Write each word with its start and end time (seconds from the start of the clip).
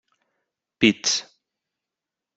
Pits. 0.79 1.11